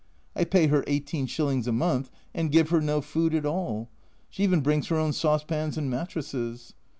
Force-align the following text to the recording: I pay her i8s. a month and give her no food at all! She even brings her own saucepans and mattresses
I 0.35 0.45
pay 0.45 0.65
her 0.65 0.81
i8s. 0.87 1.67
a 1.67 1.71
month 1.71 2.09
and 2.33 2.51
give 2.51 2.69
her 2.71 2.81
no 2.81 3.01
food 3.01 3.35
at 3.35 3.45
all! 3.45 3.87
She 4.31 4.41
even 4.41 4.61
brings 4.61 4.87
her 4.87 4.97
own 4.97 5.13
saucepans 5.13 5.77
and 5.77 5.91
mattresses 5.91 6.73